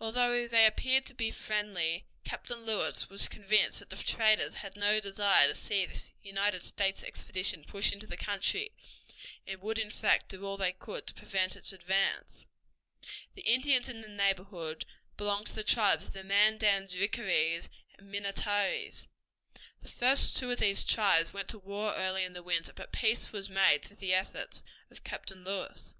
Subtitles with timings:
[0.00, 4.98] Although they appeared to be friendly, Captain Lewis was convinced that the traders had no
[4.98, 8.72] desire to see this United States expedition push into the country,
[9.46, 12.46] and would in fact do all they could to prevent its advance.
[13.36, 14.84] The Indians in the neighborhood
[15.16, 19.06] belonged to the tribes of the Mandans, Rickarees, and Minnetarees.
[19.82, 23.30] The first two of these tribes went to war early in the winter, but peace
[23.30, 25.94] was made through the efforts of Captain Lewis.